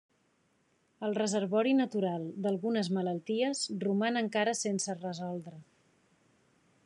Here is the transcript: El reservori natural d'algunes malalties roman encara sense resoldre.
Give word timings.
El 1.07 1.11
reservori 1.17 1.73
natural 1.81 2.25
d'algunes 2.45 2.89
malalties 2.97 3.63
roman 3.85 4.19
encara 4.23 4.57
sense 4.65 4.99
resoldre. 5.03 5.61